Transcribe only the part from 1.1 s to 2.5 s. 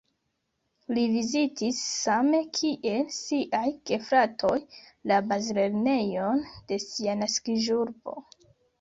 vizitis same